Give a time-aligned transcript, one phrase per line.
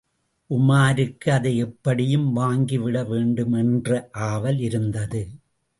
[0.49, 5.23] உமாருக்கு அதை எப்படியும் வாங்கிவிட வேண்டுமென்ற ஆவல் இருந்தது.